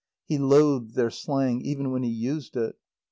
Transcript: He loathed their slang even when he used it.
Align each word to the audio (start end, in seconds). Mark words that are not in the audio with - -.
He 0.25 0.39
loathed 0.39 0.95
their 0.95 1.11
slang 1.11 1.61
even 1.61 1.91
when 1.91 2.01
he 2.01 2.09
used 2.09 2.57
it. 2.57 2.75